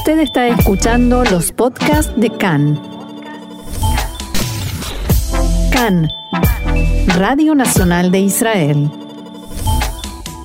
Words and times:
Usted 0.00 0.20
está 0.20 0.48
escuchando 0.48 1.24
los 1.24 1.52
podcasts 1.52 2.10
de 2.18 2.30
CAN. 2.30 2.80
CAN, 5.70 6.08
Radio 7.18 7.54
Nacional 7.54 8.10
de 8.10 8.20
Israel. 8.20 8.90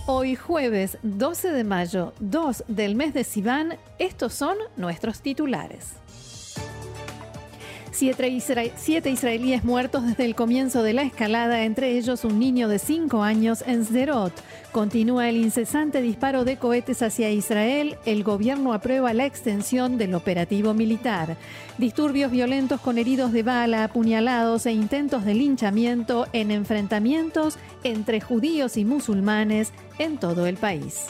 Hoy 0.07 0.35
jueves 0.35 0.97
12 1.03 1.53
de 1.53 1.63
mayo, 1.63 2.11
2 2.19 2.65
del 2.67 2.95
mes 2.95 3.13
de 3.13 3.23
Sivan, 3.23 3.77
estos 3.97 4.33
son 4.33 4.57
nuestros 4.75 5.21
titulares. 5.21 5.93
Siete, 7.95 9.09
israelíes 9.09 9.63
muertos 9.63 10.05
desde 10.05 10.25
el 10.25 10.35
comienzo 10.35 10.83
de 10.83 10.91
la 10.91 11.03
escalada, 11.03 11.63
entre 11.63 11.97
ellos 11.97 12.25
un 12.25 12.39
niño 12.39 12.67
de 12.67 12.77
5 12.77 13.23
años 13.23 13.63
en 13.65 13.85
Sderot. 13.85 14.33
Continúa 14.73 15.29
el 15.29 15.37
incesante 15.37 16.01
disparo 16.01 16.43
de 16.43 16.57
cohetes 16.57 17.01
hacia 17.01 17.31
Israel. 17.31 17.95
El 18.05 18.25
gobierno 18.25 18.73
aprueba 18.73 19.13
la 19.13 19.25
extensión 19.25 19.97
del 19.97 20.13
operativo 20.13 20.73
militar. 20.73 21.37
Disturbios 21.77 22.31
violentos 22.31 22.81
con 22.81 22.97
heridos 22.97 23.31
de 23.31 23.43
bala, 23.43 23.85
apuñalados 23.85 24.65
e 24.65 24.73
intentos 24.73 25.23
de 25.23 25.35
linchamiento 25.35 26.27
en 26.33 26.51
enfrentamientos 26.51 27.57
entre 27.85 28.19
judíos 28.19 28.75
y 28.75 28.83
musulmanes 28.83 29.71
en 29.99 30.17
todo 30.17 30.47
el 30.47 30.57
país. 30.57 31.05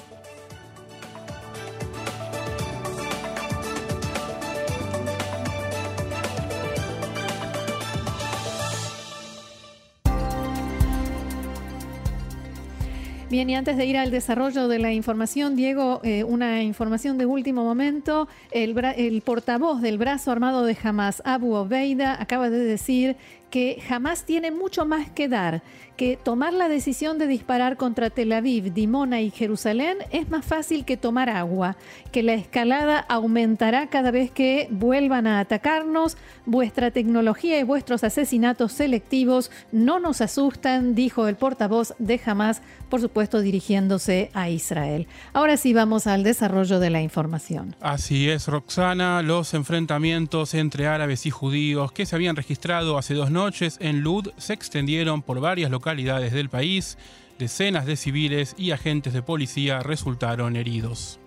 Bien, 13.36 13.50
y 13.50 13.56
antes 13.56 13.76
de 13.76 13.86
ir 13.86 13.98
al 13.98 14.12
desarrollo 14.12 14.70
de 14.70 14.80
la 14.80 14.94
información, 14.94 15.58
Diego, 15.58 16.00
eh, 16.06 16.24
una 16.24 16.64
información 16.64 17.18
de 17.18 17.26
último 17.26 17.66
momento. 17.66 18.30
El, 18.50 18.74
el, 18.96 19.22
portavoz 19.24 19.82
del 19.82 19.98
brazo 19.98 20.32
armado 20.32 20.64
de 20.64 20.78
Hamas, 20.82 21.22
Abu 21.26 21.54
Obeida, 21.54 22.16
acaba 22.22 22.50
de 22.50 22.60
decir 22.60 23.18
que 23.56 23.82
jamás 23.88 24.26
tiene 24.26 24.52
mucho 24.52 24.86
más 24.86 25.10
que 25.10 25.30
dar, 25.30 25.64
que 25.96 26.20
tomar 26.22 26.52
la 26.52 26.68
decisión 26.68 27.18
de 27.18 27.26
disparar 27.26 27.78
contra 27.78 28.10
Tel 28.10 28.34
Aviv, 28.34 28.74
Dimona 28.74 29.22
y 29.22 29.32
Jerusalén 29.32 30.00
es 30.12 30.30
más 30.30 30.44
fácil 30.44 30.84
que 30.84 30.98
tomar 30.98 31.30
agua, 31.30 31.78
que 32.12 32.22
la 32.22 32.34
escalada 32.34 33.00
aumentará 33.00 33.88
cada 33.88 34.12
vez 34.12 34.30
que 34.30 34.68
vuelvan 34.72 35.26
a 35.26 35.40
atacarnos, 35.40 36.18
vuestra 36.46 36.92
tecnología 36.92 37.58
y 37.58 37.64
vuestros 37.64 38.04
asesinatos 38.04 38.74
selectivos 38.74 39.52
no 39.72 40.02
nos 40.02 40.20
asustan, 40.20 40.94
dijo 40.94 41.30
el 41.30 41.38
portavoz 41.38 41.94
de 41.98 42.20
Hamas, 42.26 42.62
por 42.90 43.00
supuesto 43.00 43.40
dirigiéndose 43.40 44.32
a 44.34 44.50
Israel. 44.50 45.08
Ahora 45.32 45.56
sí 45.56 45.74
vamos 45.74 46.08
al 46.08 46.24
desarrollo 46.24 46.82
de 46.82 46.90
la 46.90 47.02
información. 47.02 47.74
Así 47.80 48.30
es, 48.30 48.50
Roxana, 48.50 49.22
los 49.22 49.54
enfrentamientos 49.54 50.54
entre 50.56 50.88
árabes 50.88 51.26
y 51.26 51.32
judíos 51.32 51.94
que 51.94 52.06
se 52.06 52.18
habían 52.18 52.36
registrado 52.36 52.98
hace 52.98 53.14
dos 53.14 53.32
noches 53.32 53.45
en 53.80 54.02
Lud 54.02 54.30
se 54.38 54.54
extendieron 54.54 55.22
por 55.22 55.40
varias 55.40 55.70
localidades 55.72 56.34
del 56.34 56.50
país. 56.50 56.98
Decenas 57.38 57.86
de 57.86 57.96
civiles 57.96 58.56
y 58.58 58.72
agentes 58.72 59.14
de 59.14 59.22
policía 59.22 59.82
resultaron 59.82 60.56
heridos. 60.56 61.20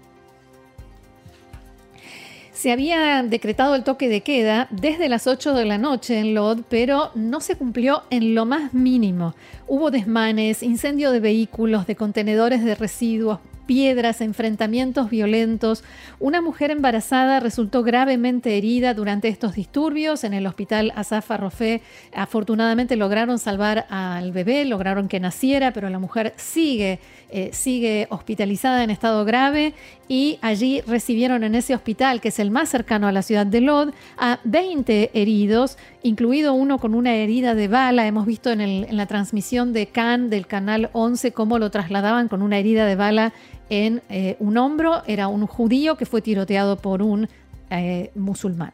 Se 2.53 2.73
había 2.73 3.23
decretado 3.23 3.77
el 3.77 3.85
toque 3.85 4.09
de 4.09 4.23
queda 4.23 4.67
desde 4.71 5.09
las 5.09 5.29
8 5.29 5.55
de 5.55 5.65
la 5.65 5.79
noche 5.79 6.19
en 6.19 6.35
Lod, 6.35 6.63
pero 6.69 7.13
no 7.15 7.41
se 7.41 7.55
cumplió 7.55 8.03
en 8.11 8.35
lo 8.35 8.47
más 8.47 8.75
mínimo. 8.75 9.35
Hubo 9.69 9.93
desmanes, 9.93 10.65
incendio 10.65 11.13
de 11.13 11.21
vehículos, 11.21 11.87
de 11.87 11.95
contenedores 11.95 12.65
de 12.65 12.75
residuos, 12.75 13.39
piedras, 13.69 14.23
enfrentamientos 14.23 15.11
violentos. 15.11 15.85
Una 16.19 16.41
mujer 16.41 16.71
embarazada 16.71 17.39
resultó 17.39 17.83
gravemente 17.83 18.57
herida 18.57 18.95
durante 18.95 19.29
estos 19.29 19.55
disturbios 19.55 20.25
en 20.25 20.33
el 20.33 20.47
hospital 20.47 20.91
Asaf 20.97 21.31
Arrofé. 21.31 21.83
Afortunadamente 22.15 22.97
lograron 22.97 23.39
salvar 23.39 23.87
al 23.91 24.33
bebé, 24.33 24.65
lograron 24.65 25.07
que 25.07 25.21
naciera, 25.21 25.73
pero 25.73 25.91
la 25.91 25.99
mujer 25.99 26.33
sigue, 26.37 26.99
eh, 27.31 27.51
sigue 27.53 28.07
hospitalizada 28.09 28.83
en 28.83 28.89
estado 28.89 29.27
grave 29.27 29.75
y 30.09 30.39
allí 30.41 30.81
recibieron 30.87 31.45
en 31.45 31.55
ese 31.55 31.75
hospital, 31.75 32.23
que 32.23 32.29
es 32.29 32.39
el 32.39 32.51
más 32.51 32.71
cercano 32.71 33.07
a 33.07 33.13
la 33.13 33.21
ciudad 33.21 33.45
de 33.45 33.61
Lod, 33.61 33.91
a 34.17 34.41
20 34.45 35.11
heridos, 35.13 35.77
incluido 36.03 36.55
uno 36.55 36.79
con 36.79 36.95
una 36.95 37.15
herida 37.15 37.55
de 37.55 37.69
bala. 37.69 38.07
Hemos 38.07 38.25
visto 38.25 38.51
en, 38.51 38.63
en 38.63 38.97
la 38.97 39.05
transmisión 39.05 39.75
de 39.75 39.89
Cannes 39.89 40.31
del 40.31 40.47
canal 40.47 40.89
11 40.95 41.33
cómo 41.33 41.59
lo 41.59 41.71
trasladaban 41.71 42.29
con 42.29 42.41
una 42.41 42.57
herida 42.57 42.87
de 42.87 42.97
bala 42.97 43.35
en 43.71 44.03
eh, 44.09 44.37
un 44.39 44.57
hombro. 44.57 45.03
Era 45.07 45.29
un 45.29 45.47
judío 45.47 45.97
que 45.97 46.07
fue 46.07 46.23
tiroteado 46.23 46.77
por 46.77 47.03
un 47.03 47.29
eh, 47.71 48.11
musulmán. 48.15 48.73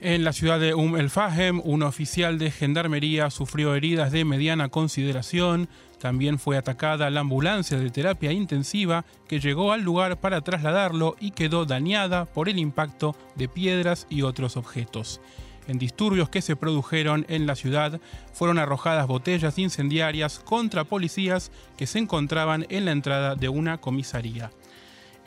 En 0.00 0.22
la 0.22 0.32
ciudad 0.32 0.60
de 0.60 0.74
Um 0.74 0.96
El 0.96 1.10
Fahem, 1.10 1.60
un 1.64 1.82
oficial 1.82 2.38
de 2.38 2.52
gendarmería 2.52 3.30
sufrió 3.30 3.74
heridas 3.74 4.12
de 4.12 4.24
mediana 4.24 4.68
consideración. 4.68 5.68
También 5.98 6.38
fue 6.38 6.56
atacada 6.56 7.10
la 7.10 7.20
ambulancia 7.20 7.78
de 7.78 7.90
terapia 7.90 8.30
intensiva 8.30 9.04
que 9.26 9.40
llegó 9.40 9.72
al 9.72 9.82
lugar 9.82 10.18
para 10.18 10.40
trasladarlo 10.42 11.16
y 11.18 11.32
quedó 11.32 11.64
dañada 11.64 12.26
por 12.26 12.48
el 12.48 12.60
impacto 12.60 13.16
de 13.34 13.48
piedras 13.48 14.06
y 14.08 14.22
otros 14.22 14.56
objetos. 14.56 15.20
En 15.68 15.78
disturbios 15.78 16.30
que 16.30 16.40
se 16.40 16.56
produjeron 16.56 17.26
en 17.28 17.46
la 17.46 17.54
ciudad 17.54 18.00
fueron 18.32 18.58
arrojadas 18.58 19.06
botellas 19.06 19.58
incendiarias 19.58 20.38
contra 20.38 20.84
policías 20.84 21.52
que 21.76 21.86
se 21.86 21.98
encontraban 21.98 22.66
en 22.70 22.86
la 22.86 22.92
entrada 22.92 23.34
de 23.34 23.50
una 23.50 23.76
comisaría. 23.78 24.50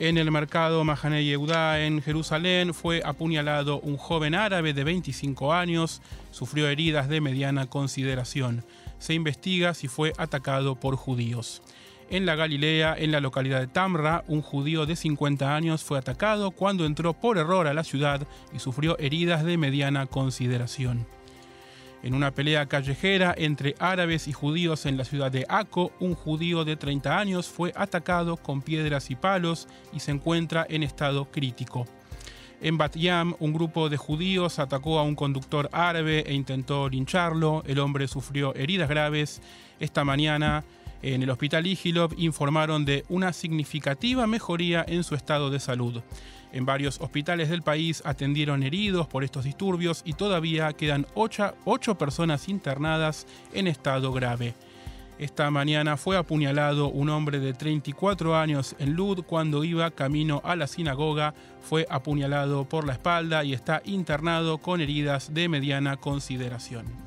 En 0.00 0.18
el 0.18 0.32
mercado 0.32 0.82
Mahane 0.82 1.24
Yehuda 1.24 1.84
en 1.84 2.02
Jerusalén 2.02 2.74
fue 2.74 3.02
apuñalado 3.04 3.78
un 3.80 3.96
joven 3.96 4.34
árabe 4.34 4.72
de 4.72 4.82
25 4.82 5.52
años, 5.52 6.02
sufrió 6.32 6.68
heridas 6.68 7.08
de 7.08 7.20
mediana 7.20 7.66
consideración. 7.66 8.64
Se 8.98 9.14
investiga 9.14 9.74
si 9.74 9.86
fue 9.86 10.12
atacado 10.18 10.74
por 10.74 10.96
judíos. 10.96 11.62
En 12.12 12.26
la 12.26 12.36
Galilea, 12.36 12.94
en 12.98 13.10
la 13.10 13.20
localidad 13.20 13.60
de 13.60 13.68
Tamra, 13.68 14.22
un 14.28 14.42
judío 14.42 14.84
de 14.84 14.96
50 14.96 15.56
años 15.56 15.82
fue 15.82 15.96
atacado 15.96 16.50
cuando 16.50 16.84
entró 16.84 17.14
por 17.14 17.38
error 17.38 17.66
a 17.66 17.72
la 17.72 17.84
ciudad 17.84 18.28
y 18.54 18.58
sufrió 18.58 18.98
heridas 18.98 19.44
de 19.44 19.56
mediana 19.56 20.04
consideración. 20.04 21.06
En 22.02 22.12
una 22.12 22.30
pelea 22.30 22.66
callejera 22.66 23.34
entre 23.34 23.76
árabes 23.78 24.28
y 24.28 24.34
judíos 24.34 24.84
en 24.84 24.98
la 24.98 25.06
ciudad 25.06 25.32
de 25.32 25.46
Aco, 25.48 25.90
un 26.00 26.14
judío 26.14 26.66
de 26.66 26.76
30 26.76 27.18
años 27.18 27.48
fue 27.48 27.72
atacado 27.74 28.36
con 28.36 28.60
piedras 28.60 29.10
y 29.10 29.16
palos 29.16 29.66
y 29.94 30.00
se 30.00 30.10
encuentra 30.10 30.66
en 30.68 30.82
estado 30.82 31.30
crítico. 31.30 31.86
En 32.60 32.76
Bat 32.76 32.94
Yam, 32.94 33.36
un 33.38 33.54
grupo 33.54 33.88
de 33.88 33.96
judíos 33.96 34.58
atacó 34.58 34.98
a 34.98 35.02
un 35.02 35.14
conductor 35.14 35.70
árabe 35.72 36.24
e 36.26 36.34
intentó 36.34 36.90
lincharlo. 36.90 37.62
El 37.66 37.78
hombre 37.78 38.06
sufrió 38.06 38.54
heridas 38.54 38.90
graves. 38.90 39.40
Esta 39.80 40.04
mañana, 40.04 40.62
en 41.02 41.22
el 41.22 41.30
hospital 41.30 41.66
Igilov 41.66 42.14
informaron 42.16 42.84
de 42.84 43.04
una 43.08 43.32
significativa 43.32 44.26
mejoría 44.26 44.84
en 44.86 45.04
su 45.04 45.14
estado 45.14 45.50
de 45.50 45.60
salud. 45.60 46.00
En 46.52 46.66
varios 46.66 47.00
hospitales 47.00 47.48
del 47.48 47.62
país 47.62 48.02
atendieron 48.04 48.62
heridos 48.62 49.06
por 49.06 49.24
estos 49.24 49.44
disturbios 49.44 50.02
y 50.04 50.12
todavía 50.12 50.72
quedan 50.74 51.06
ocho, 51.14 51.98
personas 51.98 52.48
internadas 52.48 53.26
en 53.52 53.66
estado 53.66 54.12
grave. 54.12 54.54
Esta 55.18 55.50
mañana 55.50 55.96
fue 55.96 56.16
apuñalado 56.16 56.88
un 56.88 57.08
hombre 57.08 57.38
de 57.38 57.52
34 57.52 58.36
años 58.36 58.74
en 58.78 58.94
Lud 58.94 59.24
cuando 59.24 59.62
iba 59.64 59.90
camino 59.90 60.40
a 60.44 60.56
la 60.56 60.66
sinagoga. 60.66 61.34
Fue 61.60 61.86
apuñalado 61.88 62.68
por 62.68 62.86
la 62.86 62.94
espalda 62.94 63.44
y 63.44 63.52
está 63.52 63.82
internado 63.84 64.58
con 64.58 64.80
heridas 64.80 65.32
de 65.32 65.48
mediana 65.48 65.96
consideración. 65.96 67.01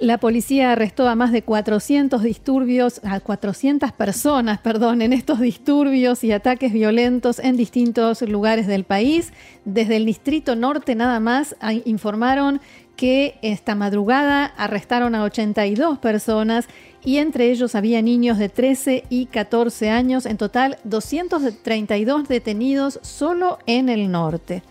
La 0.00 0.16
policía 0.16 0.72
arrestó 0.72 1.06
a 1.10 1.14
más 1.14 1.30
de 1.30 1.42
400 1.42 2.22
disturbios, 2.22 3.02
a 3.04 3.20
400 3.20 3.92
personas, 3.92 4.58
perdón, 4.58 5.02
en 5.02 5.12
estos 5.12 5.40
disturbios 5.40 6.24
y 6.24 6.32
ataques 6.32 6.72
violentos 6.72 7.38
en 7.38 7.58
distintos 7.58 8.22
lugares 8.22 8.66
del 8.66 8.84
país. 8.84 9.30
Desde 9.66 9.96
el 9.96 10.06
Distrito 10.06 10.56
Norte 10.56 10.94
nada 10.94 11.20
más 11.20 11.54
informaron 11.84 12.62
que 12.96 13.38
esta 13.42 13.74
madrugada 13.74 14.46
arrestaron 14.56 15.14
a 15.14 15.22
82 15.22 15.98
personas 15.98 16.66
y 17.04 17.18
entre 17.18 17.50
ellos 17.50 17.74
había 17.74 18.00
niños 18.00 18.38
de 18.38 18.48
13 18.48 19.04
y 19.10 19.26
14 19.26 19.90
años, 19.90 20.24
en 20.24 20.38
total 20.38 20.78
232 20.84 22.26
detenidos 22.26 23.00
solo 23.02 23.58
en 23.66 23.90
el 23.90 24.10
norte. 24.10 24.62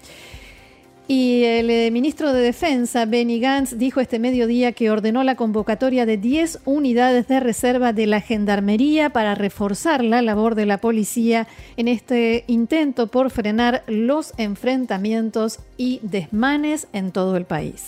Y 1.12 1.44
el 1.44 1.72
eh, 1.72 1.90
ministro 1.90 2.34
de 2.34 2.40
Defensa, 2.40 3.06
Benny 3.06 3.40
Gantz, 3.40 3.80
dijo 3.80 4.00
este 4.00 4.20
mediodía 4.20 4.74
que 4.74 4.92
ordenó 4.92 5.24
la 5.24 5.34
convocatoria 5.34 6.06
de 6.06 6.18
10 6.18 6.60
unidades 6.66 7.28
de 7.28 7.40
reserva 7.40 7.94
de 7.94 8.06
la 8.06 8.22
Gendarmería 8.22 9.10
para 9.10 9.34
reforzar 9.34 10.04
la 10.04 10.22
labor 10.22 10.54
de 10.54 10.68
la 10.68 10.78
policía 10.78 11.48
en 11.78 11.88
este 11.88 12.44
intento 12.46 13.08
por 13.08 13.32
frenar 13.32 13.84
los 13.88 14.34
enfrentamientos 14.38 15.58
y 15.78 16.00
desmanes 16.04 16.88
en 16.94 17.12
todo 17.12 17.38
el 17.38 17.46
país. 17.46 17.88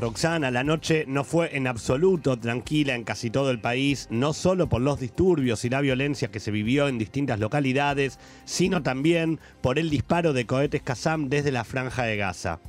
Roxana, 0.00 0.52
la 0.52 0.62
noche 0.62 1.04
no 1.08 1.24
fue 1.24 1.56
en 1.56 1.66
absoluto 1.66 2.38
tranquila 2.38 2.94
en 2.94 3.02
casi 3.02 3.30
todo 3.30 3.50
el 3.50 3.60
país, 3.60 4.06
no 4.10 4.32
solo 4.32 4.68
por 4.68 4.80
los 4.80 5.00
disturbios 5.00 5.64
y 5.64 5.70
la 5.70 5.80
violencia 5.80 6.30
que 6.30 6.38
se 6.38 6.52
vivió 6.52 6.86
en 6.86 6.98
distintas 6.98 7.40
localidades, 7.40 8.20
sino 8.44 8.82
también 8.84 9.40
por 9.60 9.76
el 9.76 9.90
disparo 9.90 10.32
de 10.32 10.46
cohetes 10.46 10.82
Qassam 10.82 11.28
desde 11.28 11.50
la 11.50 11.64
franja 11.64 12.04
de 12.04 12.16
Gaza. 12.16 12.60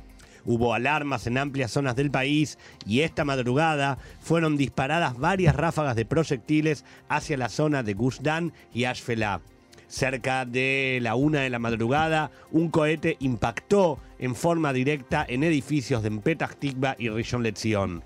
Hubo 0.44 0.74
alarmas 0.74 1.28
en 1.28 1.38
amplias 1.38 1.70
zonas 1.70 1.94
del 1.94 2.10
país 2.10 2.58
y 2.84 3.02
esta 3.02 3.24
madrugada 3.24 3.98
fueron 4.20 4.56
disparadas 4.56 5.16
varias 5.16 5.54
ráfagas 5.54 5.94
de 5.94 6.06
proyectiles 6.06 6.84
hacia 7.08 7.36
la 7.36 7.48
zona 7.48 7.84
de 7.84 7.94
Gushdan 7.94 8.52
y 8.74 8.84
Ashfelah. 8.84 9.40
Cerca 9.90 10.44
de 10.44 11.00
la 11.02 11.16
una 11.16 11.40
de 11.40 11.50
la 11.50 11.58
madrugada, 11.58 12.30
un 12.52 12.70
cohete 12.70 13.16
impactó 13.18 13.98
en 14.20 14.36
forma 14.36 14.72
directa 14.72 15.26
en 15.28 15.42
edificios 15.42 16.04
de 16.04 16.12
Petah 16.12 16.46
Tikva 16.46 16.94
y 16.96 17.08
Rishon 17.08 17.42
LeZion. 17.42 18.04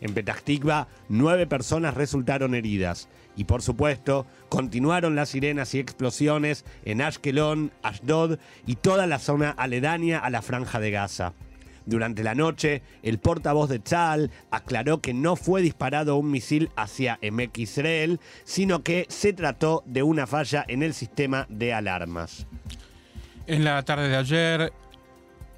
En 0.00 0.14
Petah 0.14 0.36
Tikva, 0.36 0.86
nueve 1.08 1.48
personas 1.48 1.94
resultaron 1.94 2.54
heridas. 2.54 3.08
Y 3.36 3.44
por 3.44 3.62
supuesto, 3.62 4.26
continuaron 4.48 5.16
las 5.16 5.30
sirenas 5.30 5.74
y 5.74 5.80
explosiones 5.80 6.64
en 6.84 7.02
Ashkelon, 7.02 7.72
Ashdod 7.82 8.38
y 8.64 8.76
toda 8.76 9.08
la 9.08 9.18
zona 9.18 9.50
aledaña 9.50 10.20
a 10.20 10.30
la 10.30 10.40
franja 10.40 10.78
de 10.78 10.92
Gaza. 10.92 11.32
Durante 11.86 12.22
la 12.22 12.34
noche, 12.34 12.82
el 13.02 13.18
portavoz 13.18 13.68
de 13.68 13.78
Tzal 13.78 14.30
aclaró 14.50 15.00
que 15.00 15.12
no 15.14 15.36
fue 15.36 15.62
disparado 15.62 16.16
un 16.16 16.30
misil 16.30 16.70
hacia 16.76 17.18
Emek 17.20 17.58
Israel, 17.58 18.20
sino 18.44 18.82
que 18.82 19.06
se 19.08 19.32
trató 19.32 19.82
de 19.86 20.02
una 20.02 20.26
falla 20.26 20.64
en 20.66 20.82
el 20.82 20.94
sistema 20.94 21.46
de 21.48 21.74
alarmas. 21.74 22.46
En 23.46 23.64
la 23.64 23.82
tarde 23.82 24.08
de 24.08 24.16
ayer 24.16 24.72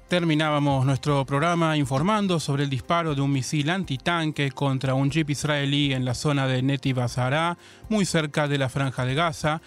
terminábamos 0.09 0.85
nuestro 0.85 1.25
programa 1.25 1.75
informando 1.75 2.39
sobre 2.39 2.63
el 2.63 2.69
disparo 2.69 3.13
de 3.13 3.21
un 3.21 3.31
misil 3.31 3.69
antitanque 3.69 4.51
contra 4.51 4.93
un 4.93 5.11
jeep 5.11 5.29
israelí 5.29 5.93
en 5.93 6.05
la 6.05 6.13
zona 6.13 6.47
de 6.47 6.61
Netiv 6.61 6.99
Azara, 6.99 7.57
muy 7.89 8.05
cerca 8.05 8.47
de 8.47 8.57
la 8.57 8.69
franja 8.69 9.05
de 9.05 9.15
Gaza. 9.15 9.61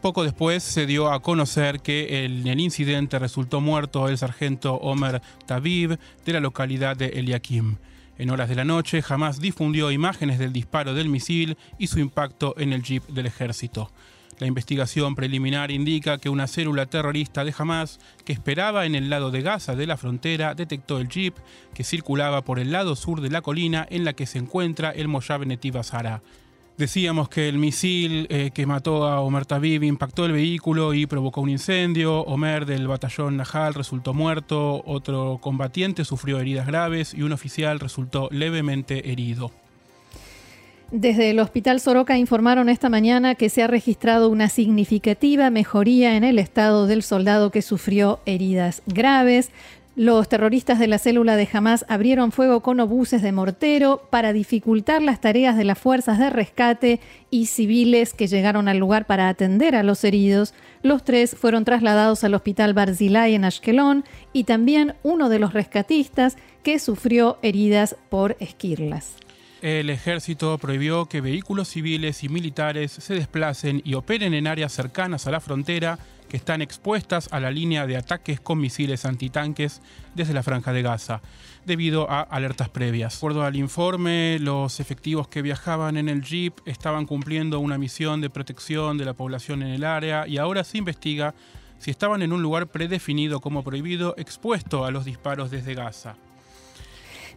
Poco 0.00 0.22
después 0.24 0.62
se 0.62 0.86
dio 0.86 1.10
a 1.10 1.20
conocer 1.20 1.80
que 1.80 2.24
en 2.24 2.46
el 2.46 2.60
incidente 2.60 3.18
resultó 3.18 3.60
muerto 3.60 4.08
el 4.08 4.18
sargento 4.18 4.74
Omer 4.74 5.22
Tabib 5.46 5.98
de 6.24 6.32
la 6.32 6.40
localidad 6.40 6.96
de 6.96 7.06
Eliakim. 7.06 7.76
En 8.18 8.30
horas 8.30 8.48
de 8.48 8.54
la 8.54 8.64
noche, 8.64 9.02
jamás 9.02 9.40
difundió 9.40 9.90
imágenes 9.90 10.38
del 10.38 10.52
disparo 10.52 10.94
del 10.94 11.08
misil 11.08 11.56
y 11.78 11.88
su 11.88 11.98
impacto 11.98 12.54
en 12.58 12.72
el 12.72 12.82
jeep 12.82 13.06
del 13.08 13.26
ejército. 13.26 13.90
La 14.38 14.46
investigación 14.46 15.14
preliminar 15.14 15.70
indica 15.70 16.18
que 16.18 16.28
una 16.28 16.46
célula 16.46 16.86
terrorista 16.86 17.42
de 17.42 17.54
Hamas 17.56 17.98
que 18.24 18.34
esperaba 18.34 18.84
en 18.84 18.94
el 18.94 19.08
lado 19.08 19.30
de 19.30 19.40
Gaza 19.40 19.74
de 19.74 19.86
la 19.86 19.96
frontera 19.96 20.54
detectó 20.54 20.98
el 20.98 21.08
jeep 21.08 21.34
que 21.72 21.84
circulaba 21.84 22.42
por 22.42 22.58
el 22.58 22.70
lado 22.70 22.96
sur 22.96 23.22
de 23.22 23.30
la 23.30 23.40
colina 23.40 23.86
en 23.90 24.04
la 24.04 24.12
que 24.12 24.26
se 24.26 24.38
encuentra 24.38 24.90
el 24.90 25.08
Moshav 25.08 25.46
Netiv 25.46 25.78
Azara. 25.78 26.22
Decíamos 26.78 27.30
que 27.30 27.48
el 27.48 27.56
misil 27.56 28.26
eh, 28.28 28.50
que 28.52 28.66
mató 28.66 29.06
a 29.06 29.20
Omer 29.20 29.46
Tabib 29.46 29.82
impactó 29.82 30.26
el 30.26 30.32
vehículo 30.32 30.92
y 30.92 31.06
provocó 31.06 31.40
un 31.40 31.48
incendio. 31.48 32.20
Omer 32.20 32.66
del 32.66 32.86
batallón 32.86 33.38
Nahal 33.38 33.72
resultó 33.72 34.12
muerto, 34.12 34.82
otro 34.84 35.38
combatiente 35.40 36.04
sufrió 36.04 36.38
heridas 36.38 36.66
graves 36.66 37.14
y 37.14 37.22
un 37.22 37.32
oficial 37.32 37.80
resultó 37.80 38.28
levemente 38.30 39.10
herido. 39.10 39.52
Desde 40.90 41.30
el 41.30 41.40
Hospital 41.40 41.80
Soroka 41.80 42.18
informaron 42.18 42.68
esta 42.68 42.90
mañana 42.90 43.34
que 43.34 43.48
se 43.48 43.62
ha 43.62 43.66
registrado 43.66 44.28
una 44.28 44.50
significativa 44.50 45.48
mejoría 45.48 46.16
en 46.16 46.24
el 46.24 46.38
estado 46.38 46.86
del 46.86 47.02
soldado 47.02 47.50
que 47.50 47.62
sufrió 47.62 48.20
heridas 48.26 48.82
graves. 48.86 49.50
Los 49.96 50.28
terroristas 50.28 50.78
de 50.78 50.88
la 50.88 50.98
célula 50.98 51.36
de 51.36 51.48
Hamas 51.50 51.86
abrieron 51.88 52.30
fuego 52.30 52.60
con 52.60 52.78
obuses 52.80 53.22
de 53.22 53.32
mortero 53.32 54.06
para 54.10 54.34
dificultar 54.34 55.00
las 55.00 55.22
tareas 55.22 55.56
de 55.56 55.64
las 55.64 55.78
fuerzas 55.78 56.18
de 56.18 56.28
rescate 56.28 57.00
y 57.30 57.46
civiles 57.46 58.12
que 58.12 58.26
llegaron 58.26 58.68
al 58.68 58.76
lugar 58.76 59.06
para 59.06 59.30
atender 59.30 59.74
a 59.74 59.82
los 59.82 60.04
heridos. 60.04 60.52
Los 60.82 61.02
tres 61.02 61.34
fueron 61.34 61.64
trasladados 61.64 62.24
al 62.24 62.34
hospital 62.34 62.74
Barzilay 62.74 63.34
en 63.34 63.46
Ashkelon 63.46 64.04
y 64.34 64.44
también 64.44 64.96
uno 65.02 65.30
de 65.30 65.38
los 65.38 65.54
rescatistas 65.54 66.36
que 66.62 66.78
sufrió 66.78 67.38
heridas 67.40 67.96
por 68.10 68.36
esquirlas. 68.38 69.14
El 69.62 69.88
ejército 69.88 70.58
prohibió 70.58 71.06
que 71.06 71.22
vehículos 71.22 71.68
civiles 71.68 72.22
y 72.22 72.28
militares 72.28 72.92
se 72.92 73.14
desplacen 73.14 73.80
y 73.82 73.94
operen 73.94 74.34
en 74.34 74.46
áreas 74.46 74.74
cercanas 74.74 75.26
a 75.26 75.30
la 75.30 75.40
frontera 75.40 75.98
están 76.36 76.62
expuestas 76.62 77.28
a 77.32 77.40
la 77.40 77.50
línea 77.50 77.86
de 77.86 77.96
ataques 77.96 78.40
con 78.40 78.60
misiles 78.60 79.04
antitanques 79.04 79.80
desde 80.14 80.34
la 80.34 80.42
franja 80.42 80.72
de 80.72 80.82
Gaza, 80.82 81.20
debido 81.64 82.10
a 82.10 82.20
alertas 82.20 82.68
previas. 82.68 83.14
De 83.14 83.16
acuerdo 83.18 83.44
al 83.44 83.56
informe, 83.56 84.38
los 84.40 84.78
efectivos 84.78 85.28
que 85.28 85.42
viajaban 85.42 85.96
en 85.96 86.08
el 86.08 86.22
jeep 86.22 86.54
estaban 86.66 87.06
cumpliendo 87.06 87.58
una 87.58 87.78
misión 87.78 88.20
de 88.20 88.30
protección 88.30 88.98
de 88.98 89.04
la 89.04 89.14
población 89.14 89.62
en 89.62 89.68
el 89.68 89.84
área 89.84 90.26
y 90.26 90.38
ahora 90.38 90.62
se 90.62 90.78
investiga 90.78 91.34
si 91.78 91.90
estaban 91.90 92.22
en 92.22 92.32
un 92.32 92.42
lugar 92.42 92.68
predefinido 92.68 93.40
como 93.40 93.64
prohibido 93.64 94.14
expuesto 94.16 94.84
a 94.84 94.90
los 94.90 95.04
disparos 95.04 95.50
desde 95.50 95.74
Gaza. 95.74 96.16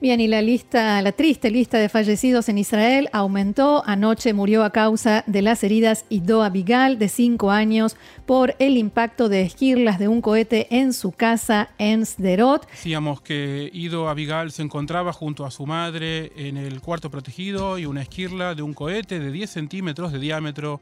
Bien, 0.01 0.21
y 0.21 0.29
la 0.29 0.41
lista, 0.41 1.01
la 1.01 1.11
triste 1.11 1.51
lista 1.51 1.77
de 1.77 1.89
fallecidos 1.89 2.47
en 2.47 2.57
Israel 2.57 3.09
aumentó. 3.11 3.83
Anoche 3.85 4.31
murió 4.31 4.63
a 4.63 4.69
causa 4.69 5.25
de 5.27 5.41
las 5.41 5.61
heridas 5.61 6.05
Ido 6.07 6.41
Abigal, 6.41 6.97
de 6.97 7.09
5 7.09 7.51
años, 7.51 7.97
por 8.25 8.55
el 8.59 8.77
impacto 8.77 9.27
de 9.27 9.41
esquirlas 9.41 9.99
de 9.99 10.07
un 10.07 10.21
cohete 10.21 10.67
en 10.73 10.93
su 10.93 11.11
casa 11.11 11.71
en 11.77 12.05
Sderot. 12.05 12.65
Decíamos 12.71 13.19
que 13.19 13.69
Ido 13.73 14.07
Abigal 14.07 14.53
se 14.53 14.61
encontraba 14.61 15.11
junto 15.11 15.45
a 15.45 15.51
su 15.51 15.65
madre 15.65 16.31
en 16.37 16.55
el 16.55 16.79
cuarto 16.79 17.11
protegido 17.11 17.77
y 17.77 17.85
una 17.85 18.01
esquirla 18.01 18.55
de 18.55 18.61
un 18.61 18.73
cohete 18.73 19.19
de 19.19 19.33
10 19.33 19.49
centímetros 19.49 20.13
de 20.13 20.19
diámetro 20.19 20.79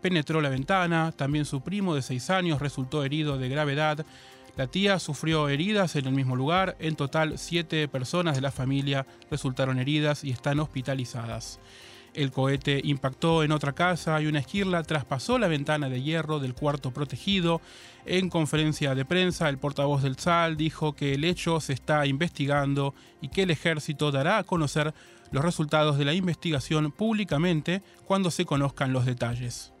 penetró 0.00 0.40
la 0.40 0.48
ventana. 0.48 1.12
También 1.14 1.44
su 1.44 1.60
primo 1.60 1.94
de 1.94 2.00
6 2.00 2.30
años 2.30 2.62
resultó 2.62 3.04
herido 3.04 3.36
de 3.36 3.50
gravedad. 3.50 4.06
La 4.58 4.66
tía 4.66 4.98
sufrió 4.98 5.48
heridas 5.48 5.94
en 5.94 6.06
el 6.06 6.14
mismo 6.14 6.34
lugar. 6.34 6.74
En 6.80 6.96
total, 6.96 7.38
siete 7.38 7.86
personas 7.86 8.34
de 8.34 8.40
la 8.40 8.50
familia 8.50 9.06
resultaron 9.30 9.78
heridas 9.78 10.24
y 10.24 10.32
están 10.32 10.58
hospitalizadas. 10.58 11.60
El 12.12 12.32
cohete 12.32 12.80
impactó 12.82 13.44
en 13.44 13.52
otra 13.52 13.72
casa 13.72 14.20
y 14.20 14.26
una 14.26 14.40
esquirla 14.40 14.82
traspasó 14.82 15.38
la 15.38 15.46
ventana 15.46 15.88
de 15.88 16.02
hierro 16.02 16.40
del 16.40 16.54
cuarto 16.54 16.90
protegido. 16.90 17.60
En 18.04 18.30
conferencia 18.30 18.96
de 18.96 19.04
prensa, 19.04 19.48
el 19.48 19.58
portavoz 19.58 20.02
del 20.02 20.18
SAL 20.18 20.56
dijo 20.56 20.92
que 20.96 21.14
el 21.14 21.22
hecho 21.22 21.60
se 21.60 21.72
está 21.72 22.04
investigando 22.06 22.96
y 23.20 23.28
que 23.28 23.44
el 23.44 23.52
ejército 23.52 24.10
dará 24.10 24.38
a 24.38 24.44
conocer 24.44 24.92
los 25.30 25.44
resultados 25.44 25.98
de 25.98 26.04
la 26.04 26.14
investigación 26.14 26.90
públicamente 26.90 27.80
cuando 28.06 28.32
se 28.32 28.44
conozcan 28.44 28.92
los 28.92 29.06
detalles. 29.06 29.72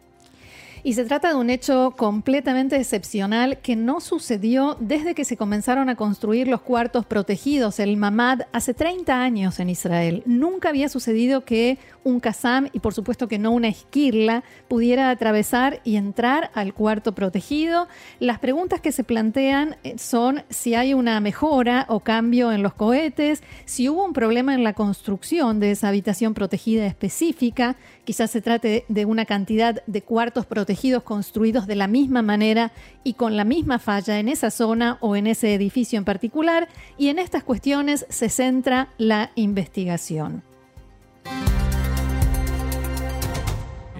Y 0.82 0.92
se 0.92 1.04
trata 1.04 1.28
de 1.28 1.34
un 1.34 1.50
hecho 1.50 1.94
completamente 1.96 2.76
excepcional 2.76 3.58
que 3.58 3.76
no 3.76 4.00
sucedió 4.00 4.76
desde 4.80 5.14
que 5.14 5.24
se 5.24 5.36
comenzaron 5.36 5.88
a 5.88 5.96
construir 5.96 6.48
los 6.48 6.60
cuartos 6.60 7.06
protegidos, 7.06 7.80
el 7.80 7.96
Mamad, 7.96 8.42
hace 8.52 8.74
30 8.74 9.20
años 9.20 9.60
en 9.60 9.70
Israel. 9.70 10.22
Nunca 10.26 10.68
había 10.68 10.88
sucedido 10.88 11.44
que 11.44 11.78
un 12.04 12.20
Kazam 12.20 12.68
y 12.72 12.80
por 12.80 12.94
supuesto 12.94 13.28
que 13.28 13.38
no 13.38 13.50
una 13.50 13.68
esquirla 13.68 14.44
pudiera 14.68 15.10
atravesar 15.10 15.80
y 15.84 15.96
entrar 15.96 16.50
al 16.54 16.74
cuarto 16.74 17.14
protegido. 17.14 17.88
Las 18.18 18.38
preguntas 18.38 18.80
que 18.80 18.92
se 18.92 19.04
plantean 19.04 19.76
eh, 19.84 19.96
son 19.98 20.42
si 20.48 20.74
hay 20.74 20.94
una 20.94 21.20
mejora 21.20 21.86
o 21.88 22.00
cambio 22.00 22.52
en 22.52 22.62
los 22.62 22.74
cohetes, 22.74 23.42
si 23.64 23.88
hubo 23.88 24.04
un 24.04 24.12
problema 24.12 24.54
en 24.54 24.64
la 24.64 24.72
construcción 24.72 25.60
de 25.60 25.72
esa 25.72 25.88
habitación 25.88 26.34
protegida 26.34 26.86
específica, 26.86 27.76
quizás 28.08 28.30
se 28.30 28.40
trate 28.40 28.86
de 28.88 29.04
una 29.04 29.26
cantidad 29.26 29.84
de 29.86 30.00
cuartos 30.00 30.46
protegidos 30.46 31.02
construidos 31.02 31.66
de 31.66 31.74
la 31.74 31.88
misma 31.88 32.22
manera 32.22 32.72
y 33.04 33.12
con 33.12 33.36
la 33.36 33.44
misma 33.44 33.78
falla 33.78 34.18
en 34.18 34.30
esa 34.30 34.50
zona 34.50 34.96
o 35.02 35.14
en 35.14 35.26
ese 35.26 35.52
edificio 35.52 35.98
en 35.98 36.06
particular, 36.06 36.68
y 36.96 37.08
en 37.08 37.18
estas 37.18 37.44
cuestiones 37.44 38.06
se 38.08 38.30
centra 38.30 38.88
la 38.96 39.30
investigación. 39.34 40.42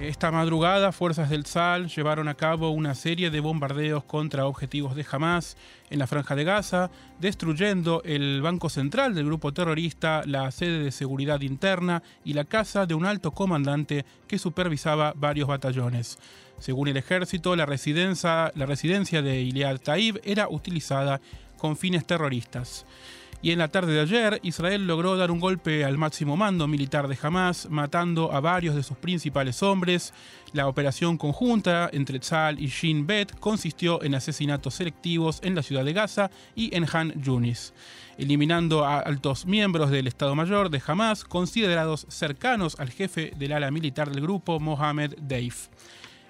Esta 0.09 0.31
madrugada, 0.31 0.91
fuerzas 0.91 1.29
del 1.29 1.45
SAL 1.45 1.89
llevaron 1.89 2.29
a 2.29 2.35
cabo 2.35 2.71
una 2.71 2.95
serie 2.95 3.31
de 3.31 3.41
bombardeos 3.41 4.05
contra 4.05 4.47
objetivos 4.47 4.97
de 4.97 5.05
Hamas 5.13 5.59
en 5.91 5.99
la 5.99 6.07
franja 6.07 6.35
de 6.35 6.45
Gaza, 6.45 6.91
destruyendo 7.21 8.01
el 8.07 8.41
banco 8.41 8.71
central 8.71 9.15
del 9.15 9.27
grupo 9.27 9.53
terrorista, 9.53 10.23
la 10.25 10.51
sede 10.51 10.83
de 10.83 10.93
seguridad 10.93 11.43
interna 11.43 12.03
y 12.25 12.33
la 12.33 12.45
casa 12.45 12.87
de 12.87 12.95
un 12.95 13.05
alto 13.05 13.33
comandante 13.33 14.07
que 14.27 14.39
supervisaba 14.39 15.13
varios 15.15 15.47
batallones. 15.47 16.19
Según 16.59 16.89
el 16.89 16.97
ejército, 16.97 17.55
la 17.55 17.67
residencia, 17.67 18.51
de 18.55 19.43
Iliad 19.43 19.79
Taib 19.79 20.23
era 20.25 20.49
utilizada 20.49 21.21
con 21.59 21.77
fines 21.77 22.07
terroristas. 22.07 22.87
Y 23.41 23.53
en 23.53 23.61
la 23.61 23.69
tarde 23.69 23.93
de 23.93 24.01
ayer, 24.01 24.41
Israel 24.43 24.89
logró 24.89 25.17
dar 25.17 25.31
un 25.31 25.39
golpe 25.39 25.85
al 25.85 25.97
máximo 25.97 26.37
mando 26.37 26.67
militar 26.67 27.07
de 27.07 27.17
Hamas, 27.23 27.69
matando 27.71 28.33
a 28.33 28.41
varios 28.41 28.75
de 28.75 28.83
sus 28.83 28.97
principales 28.97 29.63
hombres. 29.63 30.13
La 30.53 30.67
operación 30.67 31.17
conjunta 31.17 31.89
entre 31.93 32.19
Tzal 32.19 32.59
y 32.59 32.67
Shin 32.67 33.07
Bet 33.07 33.39
consistió 33.39 34.03
en 34.03 34.17
asesinatos 34.17 34.75
selectivos 34.75 35.39
en 35.45 35.55
la 35.55 35.63
ciudad 35.63 35.85
de 35.85 35.93
Gaza 35.93 36.33
y 36.57 36.75
en 36.75 36.85
Han 36.93 37.13
Yunis, 37.23 37.75
eliminando 38.17 38.85
a 38.85 38.99
altos 38.99 39.47
miembros 39.47 39.91
del 39.91 40.09
Estado 40.09 40.35
Mayor 40.35 40.69
de 40.69 40.83
Hamas, 40.85 41.23
considerados 41.23 42.07
cercanos 42.09 42.81
al 42.81 42.91
jefe 42.91 43.33
del 43.37 43.53
ala 43.53 43.71
militar 43.71 44.11
del 44.11 44.23
grupo, 44.23 44.59
Mohamed 44.59 45.15
Deif. 45.21 45.69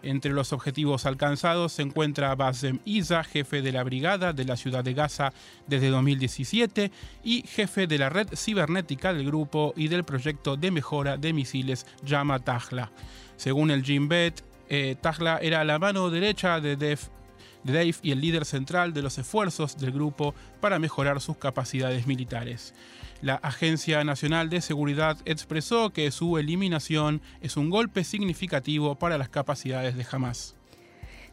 Entre 0.02 0.32
los 0.32 0.52
objetivos 0.52 1.06
alcanzados 1.06 1.72
se 1.72 1.82
encuentra 1.82 2.34
Basem 2.34 2.78
Isa, 2.84 3.24
jefe 3.24 3.62
de 3.62 3.72
la 3.72 3.82
brigada 3.82 4.32
de 4.32 4.44
la 4.44 4.56
ciudad 4.56 4.84
de 4.84 4.94
Gaza 4.94 5.32
desde 5.66 5.88
2017 5.88 6.92
y 7.24 7.42
jefe 7.46 7.86
de 7.86 7.98
la 7.98 8.08
red 8.08 8.28
cibernética 8.34 9.12
del 9.12 9.26
grupo 9.26 9.74
y 9.76 9.88
del 9.88 10.04
proyecto 10.04 10.56
de 10.56 10.70
mejora 10.70 11.16
de 11.16 11.32
misiles 11.32 11.84
Yama 12.04 12.38
Tahla. 12.38 12.92
Según 13.36 13.70
el 13.70 13.82
Jim 13.82 14.08
Bet, 14.08 14.44
eh, 14.68 14.96
Tahla 15.00 15.38
era 15.42 15.64
la 15.64 15.78
mano 15.78 16.10
derecha 16.10 16.60
de 16.60 16.76
Dave 16.76 17.94
y 18.02 18.12
el 18.12 18.20
líder 18.20 18.44
central 18.44 18.92
de 18.92 19.02
los 19.02 19.18
esfuerzos 19.18 19.78
del 19.78 19.92
grupo 19.92 20.34
para 20.60 20.78
mejorar 20.78 21.20
sus 21.20 21.36
capacidades 21.36 22.06
militares. 22.06 22.72
La 23.20 23.34
Agencia 23.34 24.04
Nacional 24.04 24.48
de 24.48 24.60
Seguridad 24.60 25.18
expresó 25.24 25.90
que 25.90 26.10
su 26.12 26.38
eliminación 26.38 27.20
es 27.40 27.56
un 27.56 27.68
golpe 27.68 28.04
significativo 28.04 28.94
para 28.96 29.18
las 29.18 29.28
capacidades 29.28 29.96
de 29.96 30.06
Hamas. 30.10 30.57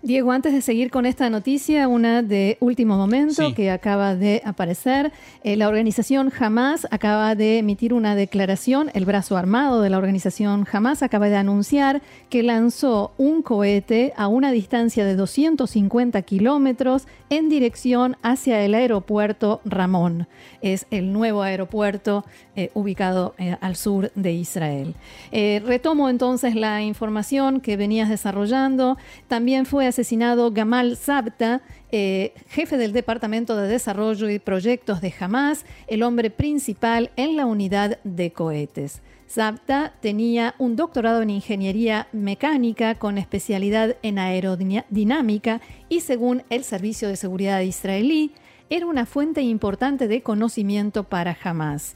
Diego, 0.06 0.32
antes 0.32 0.54
de 0.54 0.62
seguir 0.62 0.92
con 0.92 1.08
esta 1.08 1.32
noticia, 1.32 1.88
una 1.88 2.22
de 2.22 2.58
último 2.60 2.96
momento 2.96 3.56
que 3.56 3.72
acaba 3.72 4.14
de 4.14 4.40
aparecer. 4.46 5.12
Eh, 5.44 5.56
la 5.56 5.68
organización 5.68 6.32
Hamas 6.40 6.86
acaba 6.92 7.34
de 7.34 7.58
emitir 7.58 7.92
una 7.92 8.14
declaración. 8.14 8.92
El 8.94 9.06
brazo 9.06 9.36
armado 9.36 9.82
de 9.82 9.90
la 9.90 9.98
organización 9.98 10.68
Hamas 10.72 11.02
acaba 11.02 11.28
de 11.28 11.38
anunciar 11.38 12.04
que 12.30 12.44
lanzó 12.44 13.14
un 13.18 13.42
cohete 13.42 14.14
a 14.16 14.28
una 14.28 14.52
distancia 14.52 15.06
de 15.06 15.16
250 15.16 16.22
kilómetros 16.22 17.08
en 17.32 17.50
dirección 17.50 18.16
hacia 18.22 18.64
el 18.64 18.76
aeropuerto 18.76 19.60
Ramón. 19.66 20.28
Es 20.62 20.86
el 20.92 21.14
nuevo 21.14 21.42
aeropuerto 21.42 22.26
eh, 22.56 22.70
ubicado 22.76 23.34
eh, 23.40 23.58
al 23.60 23.76
sur 23.76 24.12
de 24.14 24.34
Israel. 24.34 24.94
retomo 25.32 26.10
entonces 26.10 26.54
la 26.54 26.84
información 26.84 27.60
que 27.60 27.76
venías 27.76 28.08
desarrollando. 28.08 29.00
También 29.28 29.66
fue 29.66 29.95
asesinado 29.96 30.52
Gamal 30.52 30.98
Zabta, 30.98 31.62
eh, 31.90 32.34
jefe 32.50 32.75
del 32.75 32.92
Departamento 32.92 33.56
de 33.56 33.70
Desarrollo 33.70 34.30
y 34.30 34.40
Proyectos 34.40 35.00
de 35.00 35.14
Hamas, 35.18 35.66
el 35.88 36.04
hombre 36.04 36.30
principal 36.30 37.12
en 37.16 37.38
la 37.38 37.46
unidad 37.46 37.98
de 38.04 38.34
cohetes. 38.34 39.02
Zabta 39.30 39.94
tenía 40.02 40.54
un 40.58 40.75
doctorado 40.75 41.22
en 41.22 41.30
ingeniería 41.30 42.10
mecánica 42.12 42.96
con 42.96 43.18
especialidad 43.18 43.96
en 44.02 44.20
aerodinámica 44.20 45.62
y 45.88 46.02
según 46.02 46.44
el 46.50 46.66
Servicio 46.66 47.08
de 47.08 47.16
Seguridad 47.16 47.62
israelí, 47.62 48.34
era 48.70 48.88
una 48.88 49.06
fuente 49.06 49.44
importante 49.44 50.10
de 50.10 50.22
conocimiento 50.22 51.06
para 51.06 51.38
Hamas. 51.42 51.96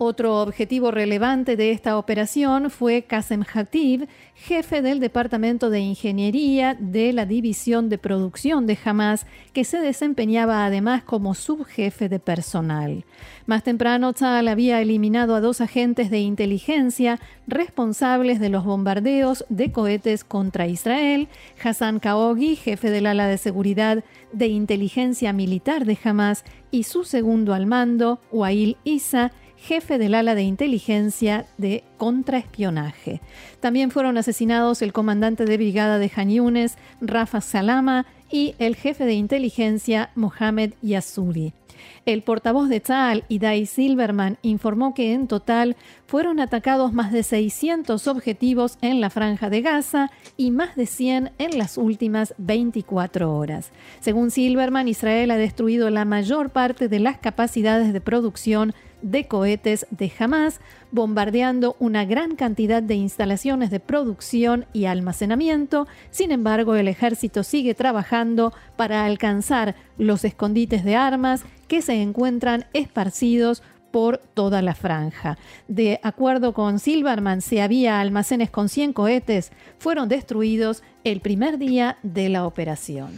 Otro 0.00 0.40
objetivo 0.42 0.92
relevante 0.92 1.56
de 1.56 1.72
esta 1.72 1.98
operación 1.98 2.70
fue 2.70 3.02
Qasem 3.02 3.42
Hatib, 3.52 4.06
jefe 4.36 4.80
del 4.80 5.00
Departamento 5.00 5.70
de 5.70 5.80
Ingeniería 5.80 6.76
de 6.78 7.12
la 7.12 7.26
División 7.26 7.88
de 7.88 7.98
Producción 7.98 8.68
de 8.68 8.78
Hamas, 8.84 9.26
que 9.52 9.64
se 9.64 9.80
desempeñaba 9.80 10.64
además 10.64 11.02
como 11.02 11.34
subjefe 11.34 12.08
de 12.08 12.20
personal. 12.20 13.04
Más 13.46 13.64
temprano, 13.64 14.12
Tzal 14.12 14.46
había 14.46 14.80
eliminado 14.80 15.34
a 15.34 15.40
dos 15.40 15.60
agentes 15.60 16.10
de 16.10 16.20
inteligencia 16.20 17.18
responsables 17.48 18.38
de 18.38 18.50
los 18.50 18.64
bombardeos 18.64 19.44
de 19.48 19.72
cohetes 19.72 20.22
contra 20.22 20.68
Israel, 20.68 21.26
Hassan 21.60 21.98
Kaogi, 21.98 22.54
jefe 22.54 22.90
del 22.90 23.06
ala 23.06 23.26
de 23.26 23.36
seguridad 23.36 24.04
de 24.32 24.46
inteligencia 24.46 25.32
militar 25.32 25.86
de 25.86 25.98
Hamas, 26.04 26.44
y 26.70 26.84
su 26.84 27.02
segundo 27.02 27.52
al 27.52 27.66
mando, 27.66 28.20
Wail 28.30 28.76
Isa, 28.84 29.32
jefe 29.60 29.98
del 29.98 30.14
ala 30.14 30.34
de 30.34 30.42
inteligencia 30.42 31.46
de 31.56 31.84
contraespionaje. 31.96 33.20
También 33.60 33.90
fueron 33.90 34.18
asesinados 34.18 34.82
el 34.82 34.92
comandante 34.92 35.44
de 35.44 35.56
brigada 35.56 35.98
de 35.98 36.10
Yunes, 36.10 36.76
Rafa 37.00 37.40
Salama, 37.40 38.06
y 38.30 38.54
el 38.58 38.76
jefe 38.76 39.04
de 39.04 39.14
inteligencia, 39.14 40.10
Mohamed 40.14 40.74
Yasuri. 40.82 41.52
El 42.06 42.22
portavoz 42.22 42.68
de 42.68 42.80
Tzal, 42.80 43.24
Idai 43.28 43.66
Silverman, 43.66 44.38
informó 44.42 44.94
que 44.94 45.12
en 45.12 45.28
total 45.28 45.76
fueron 46.06 46.40
atacados 46.40 46.92
más 46.92 47.12
de 47.12 47.22
600 47.22 48.06
objetivos 48.08 48.78
en 48.80 49.00
la 49.00 49.10
franja 49.10 49.50
de 49.50 49.60
Gaza 49.60 50.10
y 50.36 50.50
más 50.50 50.74
de 50.74 50.86
100 50.86 51.32
en 51.38 51.58
las 51.58 51.78
últimas 51.78 52.34
24 52.38 53.34
horas. 53.34 53.70
Según 54.00 54.30
Silverman, 54.30 54.88
Israel 54.88 55.30
ha 55.30 55.36
destruido 55.36 55.90
la 55.90 56.04
mayor 56.04 56.50
parte 56.50 56.88
de 56.88 56.98
las 56.98 57.18
capacidades 57.18 57.92
de 57.92 58.00
producción 58.00 58.74
de 59.02 59.26
cohetes 59.26 59.86
de 59.90 60.12
Hamas, 60.18 60.60
bombardeando 60.90 61.76
una 61.78 62.04
gran 62.04 62.36
cantidad 62.36 62.82
de 62.82 62.94
instalaciones 62.94 63.70
de 63.70 63.80
producción 63.80 64.66
y 64.72 64.86
almacenamiento. 64.86 65.86
Sin 66.10 66.32
embargo, 66.32 66.74
el 66.74 66.88
ejército 66.88 67.42
sigue 67.42 67.74
trabajando 67.74 68.52
para 68.76 69.04
alcanzar 69.04 69.74
los 69.96 70.24
escondites 70.24 70.84
de 70.84 70.96
armas 70.96 71.44
que 71.68 71.82
se 71.82 72.00
encuentran 72.00 72.66
esparcidos 72.72 73.62
por 73.90 74.18
toda 74.18 74.62
la 74.62 74.74
franja. 74.74 75.38
De 75.66 76.00
acuerdo 76.02 76.52
con 76.52 76.78
Silverman, 76.78 77.40
si 77.40 77.58
había 77.58 78.00
almacenes 78.00 78.50
con 78.50 78.68
100 78.68 78.92
cohetes, 78.92 79.50
fueron 79.78 80.08
destruidos 80.08 80.82
el 81.04 81.20
primer 81.20 81.58
día 81.58 81.98
de 82.02 82.28
la 82.28 82.46
operación. 82.46 83.16